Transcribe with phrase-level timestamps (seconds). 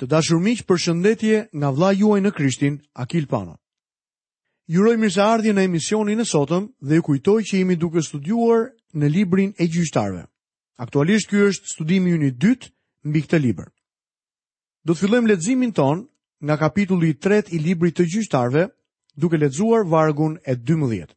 [0.00, 3.58] Të dashur miq, përshëndetje nga vlla juaj në Krishtin, Akil Pano.
[4.72, 8.62] Ju uroj mirëseardhje në emisionin e sotëm dhe ju kujtoj që jemi duke studiuar
[8.96, 10.22] në librin e gjyqtarëve.
[10.80, 12.70] Aktualisht ky është studimi ynë i dytë
[13.10, 13.68] mbi këtë libër.
[14.88, 16.06] Do të fillojmë leximin ton
[16.48, 18.64] nga kapitulli i 3 i librit të gjyqtarëve,
[19.20, 21.12] duke lexuar vargun e 12.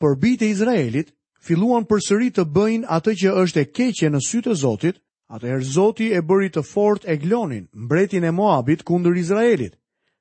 [0.00, 1.12] Por bitë e Izraelit
[1.44, 4.96] filluan përsëri të bëjnë atë që është e keqe në sytë e Zotit,
[5.26, 9.72] Atëherë Zoti e bëri të fort Eglonin, mbretin e Moabit kundër Izraelit,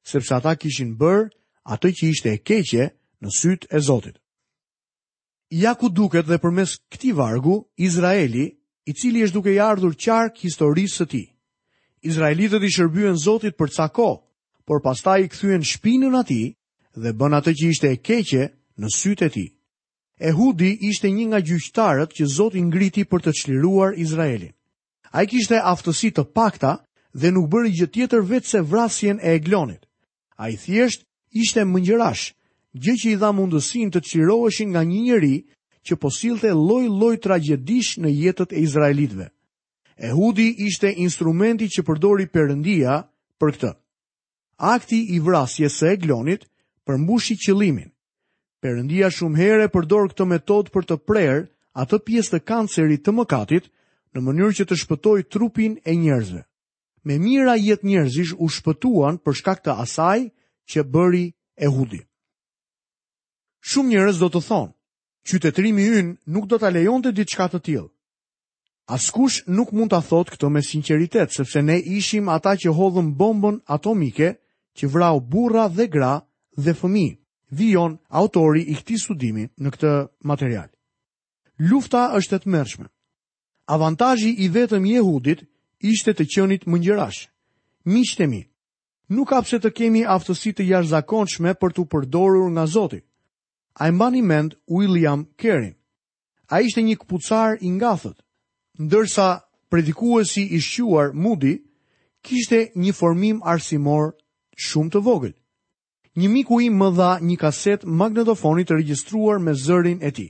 [0.02, 1.28] sepse ata kishin bër
[1.76, 2.88] atë që ishte e keqe
[3.22, 4.16] në sytë e Zotit.
[5.62, 8.48] Ja ku duket dhe përmes këti vargu, Izraeli,
[8.90, 11.22] i cili është duke i ardhur qark historisë të ti.
[12.10, 14.08] Izraelitët i shërbyen Zotit për ca ko,
[14.66, 16.44] por pasta i këthyen shpinën ati
[16.98, 18.48] dhe bën atë që ishte e keqe
[18.82, 19.46] në sytë e ti.
[20.32, 24.55] Ehudi ishte një nga gjyqtarët që Zoti ngriti për të qliruar Izraelin.
[25.16, 26.70] A i kishte aftësi të pakta
[27.22, 29.86] dhe nuk bërë gjë tjetër vetë se vrasjen e eglonit.
[30.44, 31.06] A i thjesht
[31.44, 32.26] ishte mëngjërash,
[32.84, 35.38] gjë që i dha mundësin të qiroëshin nga një njëri
[35.88, 39.30] që posilte loj loj tragedish në jetët e Izraelitve.
[40.10, 42.98] Ehudi ishte instrumenti që përdori përëndia
[43.40, 43.72] për këtë.
[44.76, 46.44] Akti i vrasjes së eglonit
[46.88, 47.88] përmbushi qëllimin.
[48.64, 51.48] Perëndia shumë herë përdor këtë metodë për të prerë
[51.86, 53.72] atë pjesë të kancerit të mëkatit
[54.16, 56.42] në mënyrë që të shpëtoj trupin e njerëzve.
[57.06, 60.20] Me mira jet njerëzish u shpëtuan për shkak të asaj
[60.72, 61.26] që bëri
[61.62, 62.00] e hudi.
[63.70, 64.74] Shumë njerëz do të thonë,
[65.30, 67.90] qytetrimi yn nuk do të lejon të ditë shkatë të tjilë.
[68.96, 73.60] Askush nuk mund të thotë këto me sinceritet, sepse ne ishim ata që hodhëm bombën
[73.76, 74.32] atomike
[74.78, 76.16] që vrau burra dhe gra
[76.58, 77.08] dhe fëmi,
[77.50, 79.94] vion autori i këti studimi në këtë
[80.32, 80.70] material.
[81.70, 82.88] Lufta është të të mërshme.
[83.66, 85.40] Avantazhi i vetëm i Jehudit
[85.90, 87.24] ishte të qenit mëngjërash.
[87.90, 88.44] Miqtë mi,
[89.16, 93.00] nuk ka pse të kemi aftësi të jashtëzakonshme për të përdorur nga Zoti.
[93.82, 95.72] Ai mbani mend William Carey.
[96.54, 98.18] Ai ishte një këpucar i ngathët,
[98.86, 99.28] ndërsa
[99.70, 101.56] predikuesi i shquar Mudi
[102.26, 104.14] kishte një formim arsimor
[104.68, 105.34] shumë të vogël.
[106.16, 110.28] Një miku i më dha një kaset magnetofoni të regjistruar me zërin e ti.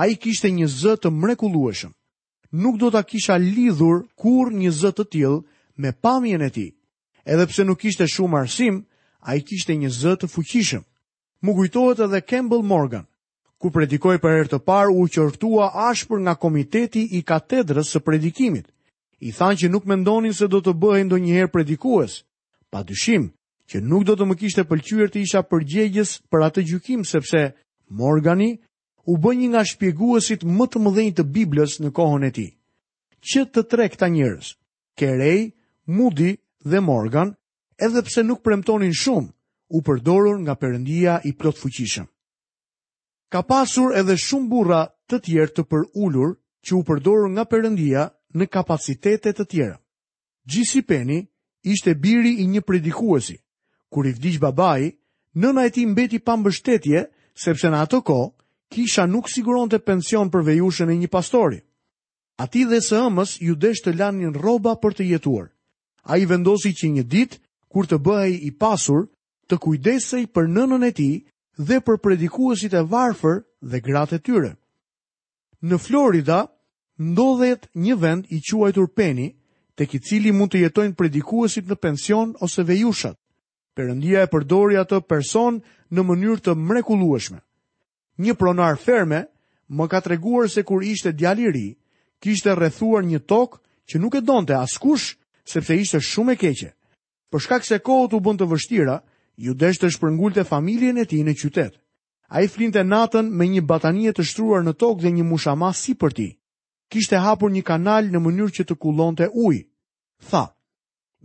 [0.00, 1.94] A i kishte një zë të mrekulueshëm
[2.50, 5.38] nuk do ta kisha lidhur kur një zë të til
[5.76, 6.66] me pamjen e ti.
[7.26, 8.84] Edhe pse nuk ishte shumë arsim,
[9.20, 10.82] a i kishte një zë të fuqishëm.
[11.42, 13.06] Më gujtojët edhe Campbell Morgan,
[13.58, 18.66] ku predikoj për e rëtë par u qërtua ashpër nga komiteti i katedrës së predikimit.
[19.20, 22.24] I than që nuk mendonin se do të bëhej ndonjëherë njëherë predikues,
[22.70, 23.30] pa dyshim
[23.68, 27.52] që nuk do të më kishte pëlqyër të isha përgjegjes për atë gjukim, sepse
[27.92, 28.56] Morgani
[29.10, 32.50] u bë një nga shpjeguesit më të mëdhenj të Biblës në kohën e tij.
[33.28, 34.52] Që të tre këta njerëz,
[34.98, 35.42] Kerej,
[35.96, 36.32] Moody
[36.70, 37.32] dhe Morgan,
[37.82, 39.32] edhe pse nuk premtonin shumë,
[39.74, 42.06] u përdorur nga Perëndia i plot fuqishëm.
[43.32, 46.30] Ka pasur edhe shumë burra të tjerë të përulur
[46.64, 48.04] që u përdorur nga Perëndia
[48.34, 49.76] në kapacitete të tjera.
[50.50, 51.20] Gjisi peni,
[51.66, 53.36] ishte biri i një predikuesi.
[53.90, 54.90] Kur i vdiq babai,
[55.34, 57.06] nëna e tij mbeti pa mbështetje
[57.44, 58.30] sepse në atë kohë
[58.70, 61.60] kisha nuk siguron të pension për vejushën e një pastori.
[62.40, 65.50] A ti dhe së ëmës ju desh të lanin roba për të jetuar.
[66.10, 67.34] A i vendosi që një dit,
[67.68, 69.08] kur të bëhej i pasur,
[69.48, 71.10] të kujdesej për nënën e ti
[71.58, 74.52] dhe për predikuesit e varfër dhe gratë e tyre.
[75.68, 76.46] Në Florida,
[76.98, 79.28] ndodhet një vend i quajtur Penny,
[79.76, 83.18] të ki cili mund të jetojnë predikuesit në pension ose vejushat.
[83.76, 85.60] Perëndia e përdori atë person
[85.92, 87.40] në mënyrë të mrekullueshme
[88.20, 89.24] një pronar ferme,
[89.70, 91.68] më ka treguar se kur ishte djali i ri,
[92.20, 95.14] kishte rrethuar një tokë që nuk e donte askush
[95.46, 96.70] sepse ishte shumë e keqe.
[97.32, 98.96] Për shkak se kohët u bën të vështira,
[99.40, 101.78] ju desh të shpërngulte familjen e tij në qytet.
[102.30, 106.32] Ai flinte natën me një batanie të shtruar në tokë dhe një mushama sipër tij.
[106.90, 109.64] Kishte hapur një kanal në mënyrë që të kullonte ujë.
[110.30, 110.44] Tha: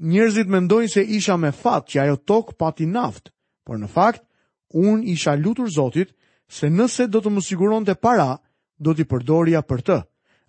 [0.10, 3.32] Njerëzit mendojnë se isha me fat që ajo tokë pati naftë,
[3.66, 4.24] por në fakt
[4.76, 6.10] un i lutur Zotit
[6.48, 8.38] se nëse do të më siguron të para,
[8.80, 9.98] do t'i përdoria për të.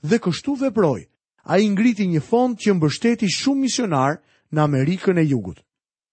[0.02, 1.00] Dhe kështu proj,
[1.46, 4.20] a i ngriti një fond që mbështeti shumë misionar
[4.52, 5.60] në Amerikën e jugut.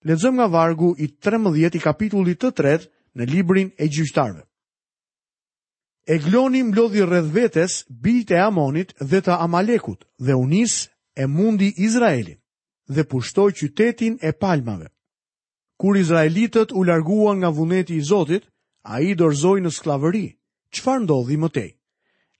[0.04, 4.44] Ledzëm nga vargu i 13 i kapitullit të tret në librin e gjyqtarve.
[6.08, 11.72] E gloni mblodhi rreth vetes, bit e amonit dhe të amalekut dhe unis e mundi
[11.80, 12.40] Izraelin
[12.92, 14.90] dhe pushtoj qytetin e palmave.
[15.80, 18.44] Kur Izraelitët u larguan nga vuneti i Zotit,
[18.84, 20.24] a i dorzoj në sklavëri,
[20.76, 21.70] qëfar ndodhi më tej?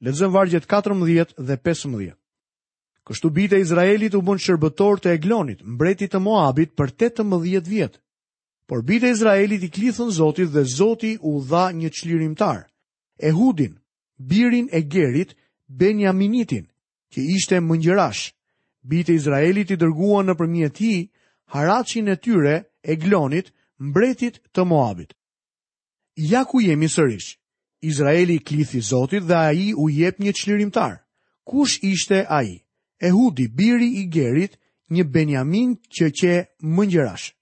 [0.04, 2.14] Lezëm vargjet 14 dhe 15.
[3.08, 8.00] Kështu bite Izraelit u bën shërbëtor të Eglonit, mbretit të Moabit për 18 vjetë.
[8.68, 12.68] Por bite Izraelit i klithën Zotit dhe Zoti u dha një qlirimtar,
[13.20, 13.80] Ehudin,
[14.18, 15.36] birin e Gerit,
[15.68, 16.68] Benjaminitin,
[17.12, 18.32] që ishte mëngjërash.
[18.84, 20.94] Bite Izraelit i dërguan në përmjeti,
[21.54, 25.12] haracin e tyre, Eglonit, mbretit të Moabit.
[26.16, 27.34] Ja ku jemi sërish.
[27.82, 31.02] Izraeli klithi Zotit dhe ai u jep një çlirimtar.
[31.46, 32.62] Kush ishte ai?
[33.02, 34.54] Ehudi, biri i Gerit,
[34.94, 36.32] një Benjamin që që
[36.76, 37.34] mëngjerash.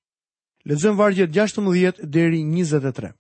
[0.70, 3.12] Lexojmë vargjet 16 deri 23.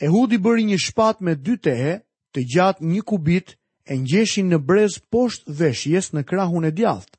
[0.00, 1.94] Ehudi bëri një shpat me dy tehe,
[2.32, 3.54] të gjatë një kubit,
[3.90, 7.16] e ngjeshin në brez poshtë veshjes në krahun e djathtë.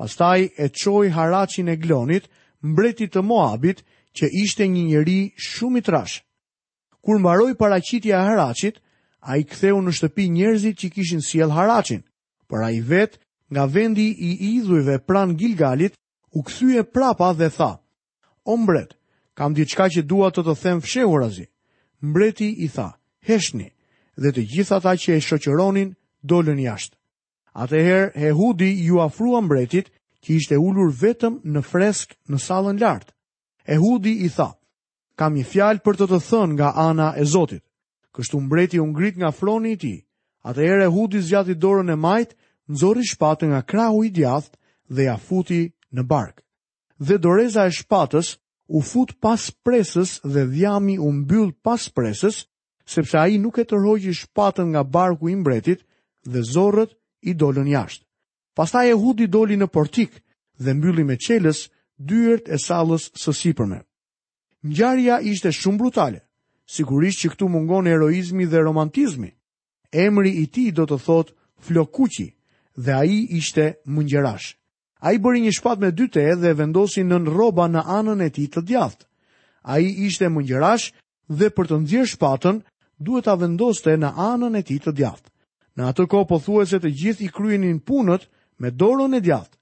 [0.00, 2.28] Pastaj e qoj haracin e glonit,
[2.64, 3.84] mbretit të Moabit,
[4.16, 5.20] që ishte një njeri
[5.50, 5.84] shumë i
[7.04, 8.76] kur mbaroi paraqitja e haraçit,
[9.32, 12.00] ai ktheu në shtëpi njerëzit që kishin sjell haraçin,
[12.48, 13.18] por ai vet
[13.52, 15.94] nga vendi i idhujve pran Gilgalit
[16.36, 17.72] u kthye prapa dhe tha:
[18.44, 18.96] "O mbret,
[19.36, 21.46] kam diçka që dua të të them fshehurazi."
[22.08, 22.88] Mbreti i tha:
[23.28, 23.68] "Heshni,
[24.22, 25.90] dhe të gjithë ata që e shoqëronin
[26.28, 26.96] dolën jashtë."
[27.62, 29.86] Atëherë Ehudi ju afrua mbretit,
[30.22, 33.08] që ishte ulur vetëm në freskë në sallën lart.
[33.74, 34.48] Ehudi i tha:
[35.18, 37.62] kam një fjalë për të të thënë nga ana e Zotit.
[38.14, 39.98] Kështu mbreti u ngrit nga froni i tij.
[40.48, 42.30] Atëherë Hudi zgjati dorën e majt,
[42.72, 44.56] nxorri shpatën nga krahu i djathtë
[44.94, 45.62] dhe ja futi
[45.94, 46.36] në bark.
[47.06, 48.28] Dhe doreza e shpatës
[48.68, 52.36] u fut pas presës dhe dhjami u mbyll pas presës,
[52.92, 55.80] sepse ai nuk e tërhoqi shpatën nga barku i mbretit
[56.32, 56.92] dhe zorrët
[57.28, 58.04] i dolën jashtë.
[58.56, 60.12] Pastaj Hudi doli në portik
[60.62, 61.66] dhe mbylli me çelës
[62.10, 63.80] dyert e sallës së sipërme.
[64.64, 66.20] Ngjarja ishte shumë brutale.
[66.64, 69.28] Sigurisht që këtu mungon heroizmi dhe romantizmi.
[69.92, 71.34] Emri i tij do të thotë
[71.66, 72.28] Flokuqi
[72.84, 74.54] dhe ai ishte mungjerash.
[75.04, 78.30] Ai bëri një shpatë me dy të e dhe vendosi në rroba në anën e
[78.32, 79.04] tij të djathtë.
[79.74, 80.86] Ai ishte mungjerash
[81.28, 82.56] dhe për të nxjerrë shpatën
[83.04, 85.28] duhet ta vendoste në anën e tij të djathtë.
[85.76, 88.24] Në atë kohë pothuajse të gjithë i kryenin punët
[88.60, 89.56] me dorën e djathtë.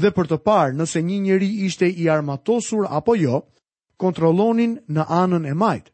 [0.00, 3.44] Dhe për të parë nëse një njeri ishte i armatosur apo jo,
[4.00, 5.90] kontrollonin në anën e majtë.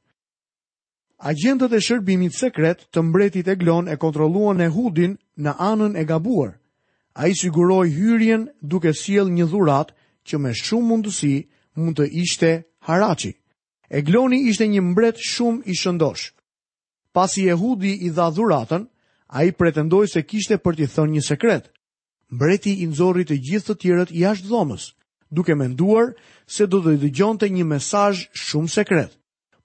[1.31, 6.53] Agjentët e shërbimit sekret të mbretit Eglon e kontrolluan e hudin në anën e gabuar.
[7.15, 9.93] A i siguroj hyrien duke siel një dhurat
[10.27, 11.35] që me shumë mundësi
[11.79, 12.51] mund të ishte
[12.89, 13.33] haraci.
[14.01, 16.25] Egloni ishte një mbret shumë i shëndosh.
[17.15, 18.83] Pas i e hudi i dha dhuratën,
[19.37, 21.71] a i pretendoj se kishte për t'i thënë një sekret.
[22.33, 24.91] Mbreti i nëzorit e gjithë të tjërët i ashtë dhomës
[25.32, 26.12] duke menduar
[26.52, 29.12] se do të dëgjonte një mesazh shumë sekret.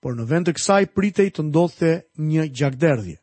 [0.02, 1.92] Por në vend të kësaj pritej të ndodhte
[2.32, 3.18] një gjakderdhje.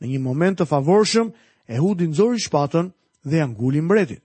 [0.00, 1.32] Në një moment të favorshëm,
[1.66, 2.90] Ehudi nxori shpatën
[3.26, 4.20] dhe ia nguli mbretit.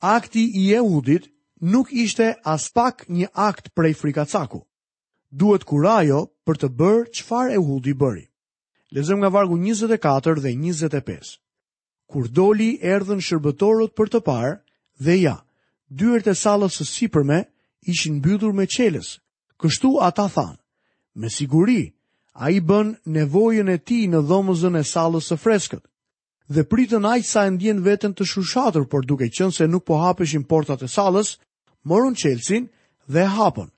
[0.00, 1.26] Akti i Ehudit
[1.60, 4.62] nuk ishte as pak një akt prej frikacaku.
[5.30, 8.24] Duhet kurajo për të bërë çfarë Ehudi bëri.
[8.96, 11.34] Lezëm nga vargu 24 dhe 25.
[12.08, 14.54] Kur doli erdhën shërbëtorët për të parë
[15.04, 15.36] dhe ja,
[15.88, 17.42] dyert e sallës së sipërme
[17.88, 19.14] ishin mbyllur me qeles.
[19.58, 20.58] Kështu ata thanë,
[21.18, 21.92] me siguri,
[22.36, 25.84] a i bën nevojën e ti në dhomëzën e salës së freskët.
[26.48, 29.98] Dhe pritën a sa e ndjen vetën të shushatër, por duke qënë se nuk po
[30.00, 31.38] hapeshin portat e salës,
[31.86, 32.68] morën qelsin
[33.08, 33.68] dhe hapën,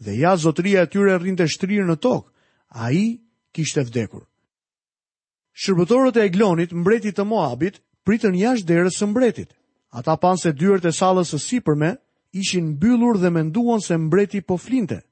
[0.00, 2.26] dhe ja zotëria e tyre rrinë të shtrirë në tokë,
[2.80, 3.04] a i
[3.54, 4.24] kishtë e vdekur.
[5.56, 9.52] Shërbëtorët e eglonit, mbretit të Moabit, pritën jashtë derës së mbretit,
[9.92, 11.92] Ata panë se dyrët e salës së sipërme
[12.32, 15.02] ishin mbyllur dhe menduan se mbreti po flinte.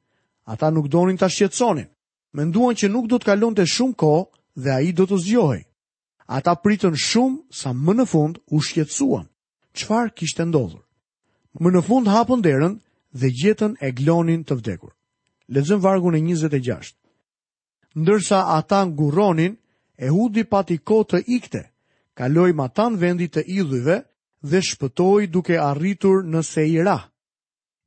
[0.46, 1.86] Ata nuk donin ta shqetësonin.
[2.34, 4.26] Menduan që nuk do të kalonte shumë kohë
[4.64, 5.62] dhe ai do të zgjohej.
[6.26, 9.26] Ata pritën shumë sa më në fund u shqetësuan.
[9.78, 10.82] Çfarë kishte ndodhur?
[11.62, 12.74] Më në fund hapën derën
[13.20, 14.92] dhe gjetën Eglonin të vdekur.
[15.48, 16.94] Lexojmë vargun e 26.
[17.94, 19.54] Ndërsa ata ngurronin,
[19.98, 21.60] Ehudi pati kohë të ikte.
[22.18, 23.96] Kaloi tanë vendit të idhujve,
[24.48, 26.98] dhe shpëtoi duke arritur në Seira.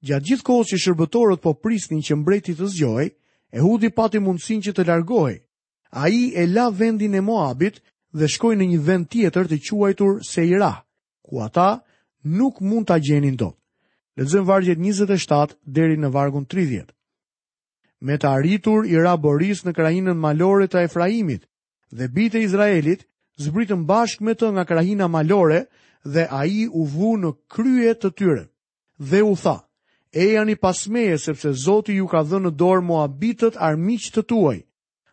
[0.06, 3.12] Gjatë gjithë kohës që shërbëtorët po prisnin që mbreti të zgjohej,
[3.58, 5.38] Ehudi pati mundësinë që të largohej.
[6.04, 7.78] Ai e la vendin e Moabit
[8.12, 10.74] dhe shkoi në një vend tjetër të quajtur Seira,
[11.24, 11.78] ku ata
[12.28, 13.56] nuk mund ta gjenin dot.
[14.18, 16.90] Lexojmë vargjet 27 deri në vargun 30.
[18.02, 21.46] Me të arritur i ra boris në krajinën malore të Efraimit
[21.94, 23.08] dhe bitë e Izraelit,
[23.40, 25.68] zbritën bashkë me të nga krajina malore
[26.04, 28.46] dhe a i u vu në krye të tyre.
[29.00, 29.62] Dhe u tha,
[30.14, 34.60] e janë i pasmeje sepse Zoti ju ka dhe në dorë Moabitët armiq të tuaj.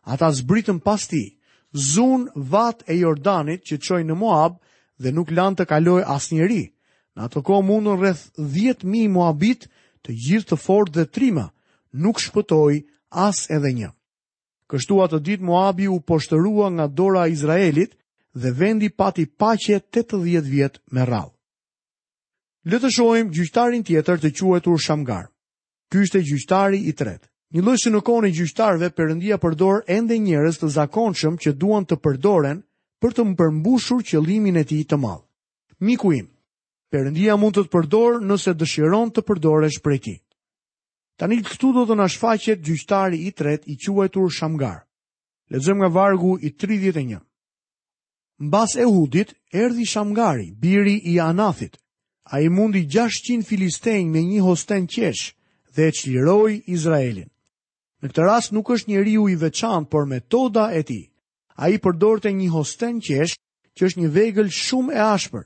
[0.04, 1.38] Ata zbritën pas ti,
[1.92, 4.58] zun vat e Jordanit që qoj në Moab
[5.00, 6.64] dhe nuk lanë të kaloj as njeri.
[7.14, 9.68] Në atë ko mundën rreth 10.000 Moabit
[10.04, 11.48] të gjithë të fort dhe trima,
[11.92, 13.90] nuk shpëtoj as edhe një.
[14.68, 17.94] Kështu atë dit Moabi u poshtërua nga dora Izraelit,
[18.36, 21.30] dhe vendi pati paqe 80 vjet me radhë.
[22.66, 25.26] Le të shohim gjyqtarin tjetër të quajtur Shamgar.
[25.90, 27.28] Ky ishte gjyqtari i tretë.
[27.54, 31.96] Një lloj në kohën e gjyqtarëve Perëndia përdor ende njerëz të zakonshëm që duan të
[32.02, 32.64] përdoren
[33.02, 35.22] për të mbërmbushur qëllimin e tij të madh.
[35.84, 36.28] Miku im,
[36.90, 40.14] Perëndia mund të të përdor nëse dëshiron të përdoresh prej ti.
[41.20, 44.80] Tani këtu do të na shfaqet gjyqtari i tretë i quajtur Shamgar.
[45.54, 47.20] Lexojmë nga vargu i 31.
[48.44, 51.76] Mbas hudit, erdi Shamgari, biri i Anathit.
[52.24, 55.24] A i mundi 600 filistejnë me një hosten qesh
[55.74, 57.28] dhe e qliroj Izraelin.
[58.02, 61.00] Në këtë rast nuk është një riu i veçan, por metoda e ti.
[61.62, 63.34] A i përdorte një hosten qesh,
[63.76, 65.44] që është një vegël shumë e ashpër.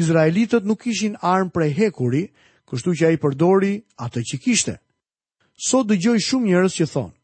[0.00, 2.24] Izraelitët nuk ishin armë prej hekuri,
[2.68, 4.74] kështu që a i përdori atë që kishte.
[5.68, 7.14] Sot dëgjoj shumë njërës që thonë,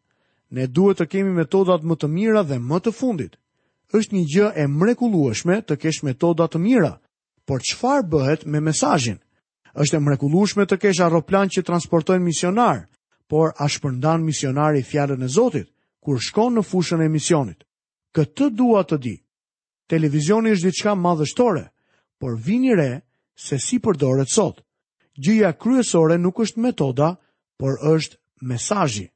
[0.57, 3.35] ne duhet të kemi metodat më të mira dhe më të fundit
[3.95, 6.91] është një gjë e mrekullueshme të kesh metoda të mira,
[7.47, 9.19] por çfarë bëhet me mesazhin?
[9.77, 12.87] Është e mrekullueshme të kesh aeroplan që transportojnë misionar,
[13.31, 15.69] por a shpërndan misionari fjalën e Zotit
[16.03, 17.63] kur shkon në fushën e misionit?
[18.15, 19.15] Këtë dua të di.
[19.91, 21.67] Televizioni është diçka madhështore,
[22.19, 22.93] por vini re
[23.37, 24.63] se si përdoret sot.
[25.17, 27.13] Gjëja kryesore nuk është metoda,
[27.59, 28.19] por është
[28.51, 29.07] mesazhi.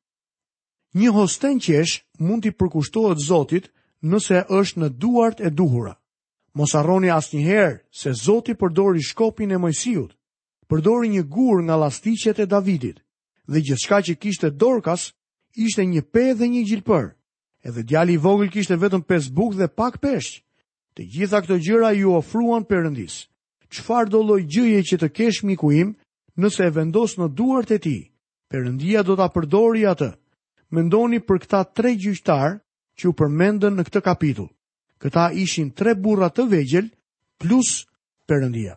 [0.95, 3.71] Një hosten qesh mund t'i përkushtohet Zotit,
[4.09, 5.95] nëse është në duart e duhura.
[6.57, 10.15] Mos arroni asnjëherë se Zoti përdori shkopin e Mojsiut.
[10.71, 13.01] Përdori një gur nga llastiqet e Davidit
[13.51, 15.13] dhe gjithçka që kishte Dorkas
[15.57, 17.11] ishte një pe dhe një gjilpër.
[17.67, 20.43] Edhe djali i vogël kishte vetëm pes buk dhe pak peshq.
[20.95, 23.27] Të gjitha këto gjëra ju ofruan Perëndis.
[23.71, 25.93] Çfarë do lloj gjëje që të kesh miku im,
[26.37, 27.99] nëse e vendos në duart e ti,
[28.51, 30.11] Perëndia do ta përdori atë.
[30.71, 32.59] Mendoni për këta tre gjyqtar
[33.01, 34.51] që u përmendën në këtë kapitull.
[35.01, 36.91] Këta ishin tre burra të vegjel
[37.41, 37.81] plus
[38.29, 38.77] Perëndia.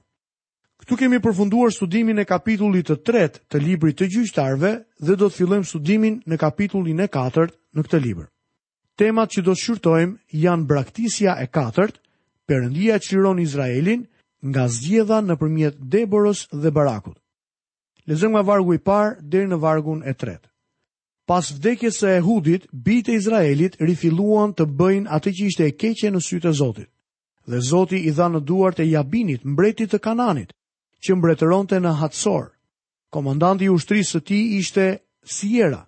[0.83, 4.71] Ktu kemi përfunduar studimin e kapitullit të tretë të librit të gjyqtarëve
[5.05, 8.27] dhe do të fillojmë studimin në kapitullin e katërt në këtë libër.
[8.99, 11.99] Temat që do shqyrtojmë janë braktisja e katërt,
[12.49, 14.03] përëndia qiron Izraelin
[14.51, 17.17] nga zgjedha në përmjet Deborës dhe Barakut.
[18.09, 20.49] Lezëm nga vargu i parë dhe në vargun e tretë.
[21.25, 26.09] Pas vdekjes së Ehudit, bitë e Izraelit rifiluan të bëjnë atë që ishte e keqe
[26.11, 26.89] në sytë e Zotit.
[27.47, 30.51] Dhe Zoti i dha në duart e Jabinit, mbretit të Kananit,
[31.03, 32.49] që mbretëronte në Hatsor.
[33.13, 34.85] Komandanti i ushtrisë së tij ishte
[35.37, 35.83] Sierra,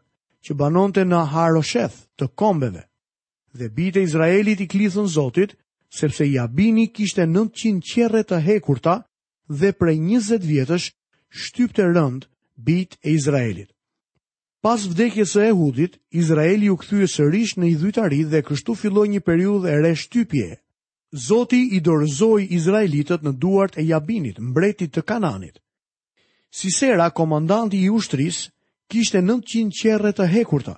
[0.48, 2.86] që banonte në Harosheth të kombeve.
[3.56, 5.56] Dhe bitë e Izraelit i klithën Zotit,
[6.00, 9.02] sepse Jabini kishte 900 qerre të hekurta
[9.60, 10.88] dhe prej 20 vjetësh
[11.44, 12.28] shtypte rënd
[12.68, 13.72] bitë e Izraelit.
[14.66, 19.70] Pas vdekjes së Ehudit, Izraeli u kthye sërish në idhujtari dhe kështu filloi një periudhë
[19.70, 20.48] e re shtypje.
[21.26, 25.60] Zoti i dorëzoi izraelitët në duart e Jabinit, mbretit të Kananit.
[26.62, 28.40] Sisera, komandanti i ushtris,
[28.90, 30.74] kishte 900 qerre të hekurta.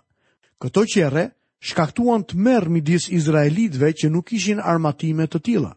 [0.60, 1.24] Këto qerre
[1.70, 5.72] shkaktuan të merë midis Izraelitve që nuk ishin armatime të tila.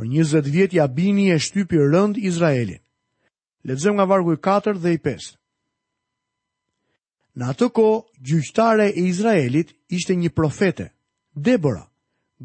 [0.00, 2.80] Për 20 vjet Jabini e shtypi rënd Izraelin.
[3.68, 5.36] Ledzëm nga vargu i 4 dhe i 5.
[7.40, 7.82] Në atë ko,
[8.28, 10.90] gjyqtare e Izraelit ishte një profete,
[11.46, 11.86] Debora,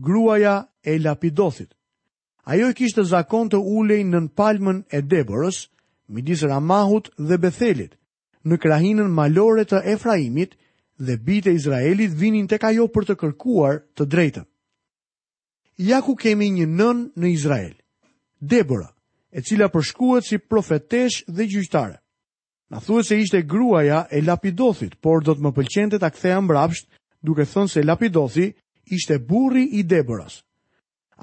[0.08, 0.54] gruaja
[0.88, 1.74] e Lapidothit.
[2.54, 5.64] Ajo i kishtë zakon të ulej në në palmen e Deborës,
[6.16, 7.98] midis Ramahut dhe Bethelit,
[8.48, 10.56] në krahinën malore të Efraimit
[11.08, 14.48] dhe bite Izraelit vinin të kajo për të kërkuar të drejtën.
[15.90, 17.76] Ja ku kemi një nën në Izrael,
[18.54, 18.88] Debora,
[19.36, 22.00] e cila përshkuat si profetesh dhe gjyqtare.
[22.70, 26.88] Na thuhet se ishte gruaja e Lapidothit, por do të më pëlqente ta ktheja mbrapsht,
[27.22, 28.48] duke thënë se Lapidothi
[28.98, 30.40] ishte burri i Deborës.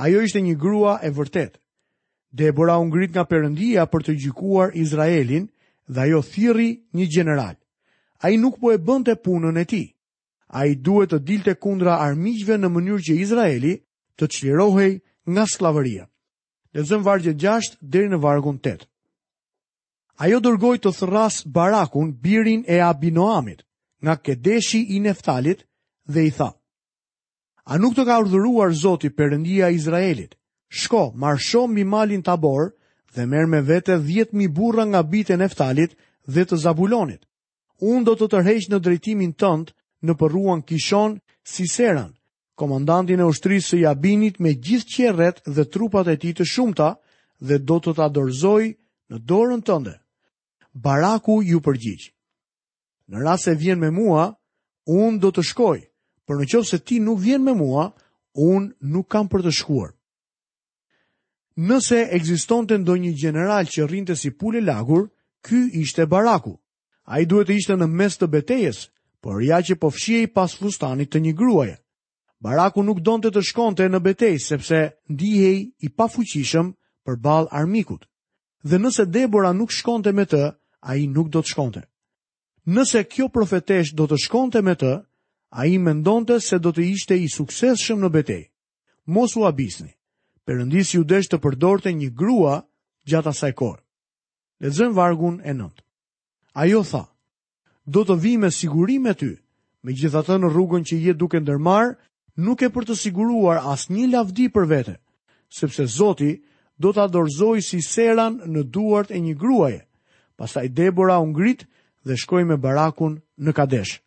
[0.05, 1.59] Ajo ishte një grua e vërtet.
[2.31, 5.51] Debora u ngrit nga Perëndia për të gjykuar Izraelin
[5.93, 7.59] dhe ajo thirri një general.
[8.23, 9.89] Ai nuk po e bënte punën e tij.
[10.59, 13.75] Ai duhet të dilte kundra armiqve në mënyrë që Izraeli
[14.17, 14.93] të çlirohej
[15.31, 16.07] nga skllavëria.
[16.75, 18.87] Lexojmë vargjet 6 deri në vargun 8.
[20.21, 23.63] Ajo dërgoj të thëras Barakun, birin e Abinoamit,
[24.05, 25.65] nga kedeshi i Neftalit
[26.05, 26.51] dhe i tha.
[27.65, 30.35] A nuk të ka urdhëruar Zoti Perëndia e Izraelit?
[30.69, 32.73] Shko, marsho mbi malin Tabor
[33.15, 35.95] dhe merr me vete 10000 burra nga bitë e Neftalit
[36.27, 37.23] dhe të Zabulonit.
[37.81, 39.73] Unë do të tërheq në drejtimin tënd
[40.07, 42.13] në përruan Kishon seran,
[42.59, 46.89] komandantin e ushtrisë së Jabinit me gjithë qerret dhe trupat e tij të shumta
[47.47, 48.65] dhe do të ta dorëzoj
[49.13, 49.93] në dorën tënde.
[50.73, 52.09] Baraku ju përgjigj.
[53.13, 54.31] Në rast se vjen me mua,
[54.89, 55.81] unë do të shkoj,
[56.25, 57.91] por në qovë se ti nuk vjen me mua,
[58.41, 59.93] unë nuk kam për të shkuar.
[61.69, 65.11] Nëse egziston të ndonjë general që rrinte si pule lagur,
[65.45, 66.55] ky ishte baraku.
[67.05, 68.87] A i duhet të ishte në mes të betejes,
[69.21, 71.77] por ja që po fshiej pas fustanit të një gruaje.
[72.43, 74.81] Baraku nuk donte të shkonte në betej, sepse
[75.13, 76.73] ndihej i pafuqishëm
[77.05, 78.09] për bal armikut
[78.65, 80.43] dhe nëse Debora nuk shkonte me të,
[80.87, 81.83] a i nuk do të shkonte.
[82.67, 84.93] Nëse kjo profetesh do të shkonte me të,
[85.53, 88.43] a i mendonte se do të ishte i sukses shumë në betej.
[89.11, 89.91] Mos u abisni,
[90.47, 92.63] përëndis ju desh të përdorte një grua
[93.11, 93.83] gjatë asaj korë.
[94.63, 95.83] Lezëm vargun e nëndë.
[96.63, 97.03] Ajo tha,
[97.85, 99.33] do të vi me siguri me ty,
[99.83, 101.97] me gjitha të në rrugën që jetë duke ndërmarë,
[102.47, 104.95] nuk e për të siguruar as një lavdi për vete,
[105.59, 106.37] sepse Zoti,
[106.83, 109.81] do të adorzoj si seran në duart e një gruaje.
[110.37, 111.65] Pastaj Debora u ngrit
[112.07, 113.99] dhe shkoi me Barakun në Kadesh.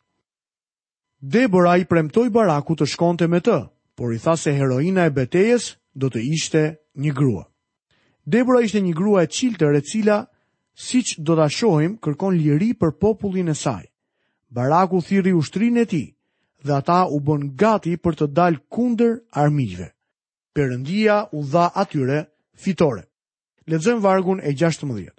[1.19, 3.57] Debora i premtoi Baraku të shkonte me të,
[3.97, 6.61] por i tha se heroina e betejës do të ishte
[6.99, 7.45] një grua.
[8.25, 10.19] Debora ishte një grua e të e cila,
[10.75, 13.85] siç do ta shohim, kërkon liri për popullin e saj.
[14.49, 16.07] Baraku thirri ushtrinë e tij
[16.65, 19.87] dhe ata u bën gati për të dalë kundër armiqve.
[20.55, 22.19] Perëndia u dha atyre
[22.55, 23.03] fitore.
[23.69, 25.09] Lexojmë vargun e 16.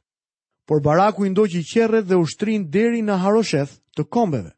[0.66, 4.52] Por Baraku i ndoqi qerrët dhe ushtrin deri në Harosheth të kombeve.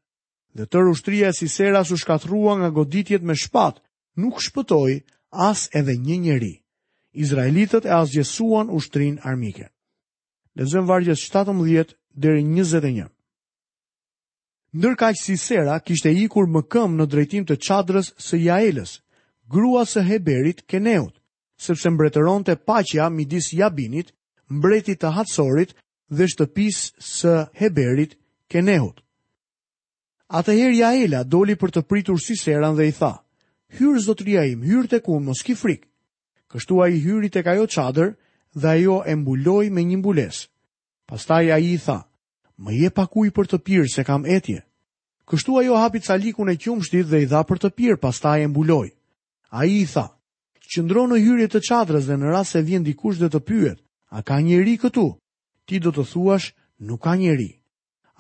[0.57, 3.79] Dhe tërë ushtria e Siseras u shkatrua nga goditjet me shpat,
[4.17, 6.55] nuk shpëtoi as edhe një njeri.
[7.15, 9.69] Izraelitët e asgjësuan ushtrin armike.
[10.57, 13.09] Lexojmë vargjet 17 deri 21.
[14.79, 18.99] Ndërka që Sisera kishte ikur më këmë në drejtim të qadrës së Jaelës,
[19.49, 21.15] grua së Heberit Keneut
[21.59, 24.13] sepse mbretëron të pacja midis jabinit,
[24.49, 25.75] mbretit të hatsorit
[26.09, 28.15] dhe shtëpis së heberit
[28.49, 29.03] kenehut.
[30.29, 33.13] Atëherë Jaela doli për të pritur seran dhe i tha,
[33.79, 35.87] hyrë zotria im, hyrë të kumë, mos ki frikë.
[36.49, 38.15] Kështu a i hyrit e jo qadër
[38.57, 40.47] dhe ajo e mbuloj me një mbules.
[41.09, 41.99] Pastaj a i tha,
[42.57, 44.63] më je pakuj për të pirë se kam etje.
[45.29, 48.89] Kështu ajo hapi calikun e qumshtit dhe i dha për të pirë, pastaj e mbuloj.
[49.51, 50.07] A i tha,
[50.69, 53.79] qëndron në hyrje të çadrës dhe në rast se vjen dikush dhe të pyet,
[54.13, 55.07] a ka njeri këtu?
[55.67, 56.53] Ti do të thuash,
[56.85, 57.51] nuk ka njëri.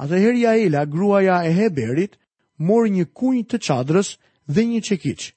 [0.01, 2.17] Atëherë Jaela, gruaja e Heberit,
[2.63, 4.15] mori një kuj të çadrës
[4.49, 5.35] dhe një çekiç.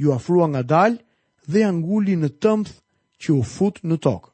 [0.00, 0.98] Ju ofrua dalë
[1.48, 2.66] dhe ja në tëmp
[3.22, 4.30] që u fut në tokë.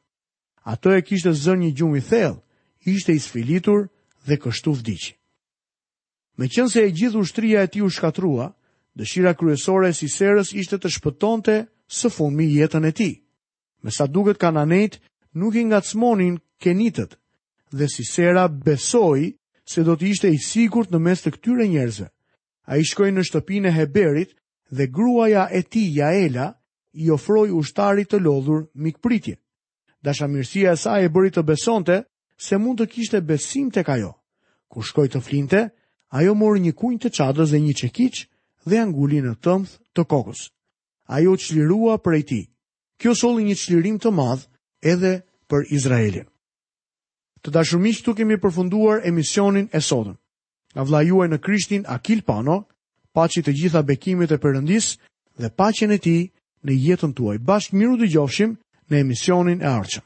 [0.63, 2.39] Ato e kishte zënë një gjumë i thellë,
[2.85, 3.89] ishte i sfilitur
[4.27, 5.03] dhe kështu vdiq.
[6.37, 8.53] Me qënë se e gjithë ushtria e ti u shkatrua,
[8.95, 13.09] dëshira kryesore e si serës ishte të shpëtonte të së fundmi jetën e ti.
[13.83, 14.95] Me sa duket kananejt,
[15.39, 17.11] nuk i nga smonin kenitët,
[17.77, 19.21] dhe si sera besoj
[19.71, 22.07] se do të ishte i sigur në mes të këtyre njerëzve.
[22.71, 24.31] A i shkoj në shtëpin e Heberit
[24.75, 26.47] dhe gruaja e ti, Jaela,
[27.03, 29.35] i ofroj ushtarit të lodhur mikpritje.
[30.03, 31.97] Dashamirësia e saj e bëri të besonte
[32.41, 34.13] se mund të kishte besim tek ajo.
[34.71, 35.65] Kur shkoi të flinte,
[36.19, 38.25] ajo mori një kunj të çadës dhe një çekiç
[38.67, 40.47] dhe anguli në tëmth të kokës
[41.11, 42.39] ajo qlirua për e ti.
[43.01, 44.45] Kjo soli një qlirim të madh
[44.87, 45.13] edhe
[45.51, 46.27] për Izraelin.
[47.41, 50.15] Të dashurmiq, këtu kemi përfunduar emisionin e sotëm.
[50.75, 52.59] Nga vlla juaj në Krishtin Akil Pano,
[53.15, 54.93] paçi të gjitha bekimet e përëndis,
[55.41, 56.21] dhe paqen e tij
[56.65, 57.37] në jetën tuaj.
[57.49, 58.51] Bashkë miru dëgjofshim
[58.89, 60.05] në emisionin e ardhshëm.